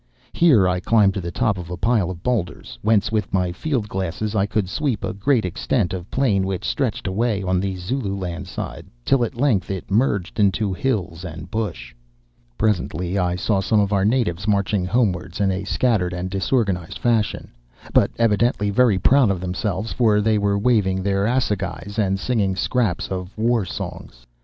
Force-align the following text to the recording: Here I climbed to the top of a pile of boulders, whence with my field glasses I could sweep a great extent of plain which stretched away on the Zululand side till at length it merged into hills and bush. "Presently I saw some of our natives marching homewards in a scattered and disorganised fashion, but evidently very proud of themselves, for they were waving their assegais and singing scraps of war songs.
Here 0.33 0.67
I 0.67 0.79
climbed 0.79 1.13
to 1.13 1.21
the 1.21 1.29
top 1.29 1.59
of 1.59 1.69
a 1.69 1.77
pile 1.77 2.09
of 2.09 2.23
boulders, 2.23 2.79
whence 2.81 3.11
with 3.11 3.31
my 3.31 3.51
field 3.51 3.87
glasses 3.87 4.35
I 4.35 4.47
could 4.47 4.67
sweep 4.67 5.03
a 5.03 5.13
great 5.13 5.45
extent 5.45 5.93
of 5.93 6.09
plain 6.09 6.43
which 6.47 6.65
stretched 6.65 7.05
away 7.05 7.43
on 7.43 7.59
the 7.59 7.75
Zululand 7.75 8.47
side 8.47 8.87
till 9.05 9.23
at 9.23 9.37
length 9.37 9.69
it 9.69 9.91
merged 9.91 10.39
into 10.39 10.73
hills 10.73 11.23
and 11.23 11.51
bush. 11.51 11.93
"Presently 12.57 13.19
I 13.19 13.35
saw 13.35 13.59
some 13.61 13.79
of 13.79 13.93
our 13.93 14.03
natives 14.03 14.47
marching 14.47 14.85
homewards 14.87 15.39
in 15.39 15.51
a 15.51 15.65
scattered 15.65 16.13
and 16.13 16.31
disorganised 16.31 16.97
fashion, 16.97 17.51
but 17.93 18.09
evidently 18.17 18.71
very 18.71 18.97
proud 18.97 19.29
of 19.29 19.39
themselves, 19.39 19.93
for 19.93 20.19
they 20.19 20.39
were 20.39 20.57
waving 20.57 21.03
their 21.03 21.27
assegais 21.27 21.99
and 21.99 22.19
singing 22.19 22.55
scraps 22.55 23.09
of 23.09 23.37
war 23.37 23.65
songs. 23.65 24.25